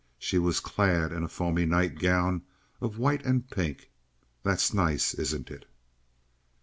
She 0.17 0.39
was 0.39 0.59
clad 0.59 1.11
in 1.11 1.21
a 1.21 1.27
foamy 1.27 1.67
nightgown 1.67 2.41
of 2.81 2.97
white 2.97 3.23
and 3.23 3.47
pink. 3.47 3.91
"That's 4.41 4.73
nice, 4.73 5.13
isn't 5.13 5.51
it?" 5.51 5.65